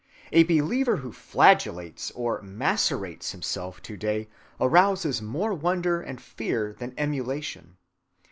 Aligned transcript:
A 0.31 0.41
believer 0.45 0.95
who 0.97 1.11
flagellates 1.11 2.11
or 2.15 2.41
"macerates" 2.41 3.29
himself 3.33 3.83
to‐day 3.83 4.29
arouses 4.59 5.21
more 5.21 5.53
wonder 5.53 6.01
and 6.01 6.19
fear 6.19 6.73
than 6.73 6.95
emulation. 6.97 7.77